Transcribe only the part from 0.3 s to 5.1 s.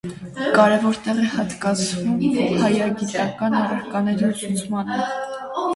Կարևոր տեղ է հատկացվում հայագիտական առարկաների ուսուցմանը։